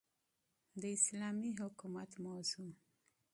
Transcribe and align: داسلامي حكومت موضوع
داسلامي 0.81 1.49
حكومت 1.59 2.13
موضوع 2.23 2.73